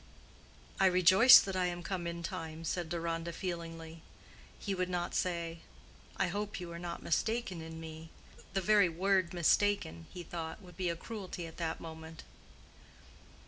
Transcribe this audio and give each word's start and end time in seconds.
"I 0.79 0.87
rejoice 0.87 1.39
that 1.39 1.55
I 1.55 1.67
am 1.67 1.83
come 1.83 2.07
in 2.07 2.23
time," 2.23 2.63
said 2.65 2.89
Deronda, 2.89 3.31
feelingly. 3.31 4.01
He 4.57 4.73
would 4.73 4.89
not 4.89 5.13
say, 5.13 5.59
"I 6.17 6.25
hope 6.29 6.59
you 6.59 6.71
are 6.71 6.79
not 6.79 7.03
mistaken 7.03 7.61
in 7.61 7.79
me,"—the 7.79 8.61
very 8.61 8.89
word 8.89 9.31
"mistaken," 9.31 10.07
he 10.11 10.23
thought, 10.23 10.59
would 10.59 10.75
be 10.75 10.89
a 10.89 10.95
cruelty 10.95 11.45
at 11.45 11.57
that 11.57 11.79
moment. 11.79 12.23